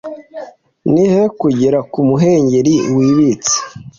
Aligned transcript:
Nihehe 0.91 1.27
kugera 1.39 1.79
kumuhengeri 1.91 2.73
wimbitse 2.95 3.55